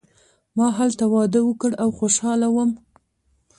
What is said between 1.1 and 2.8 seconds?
واده وکړ او خوشحاله وم.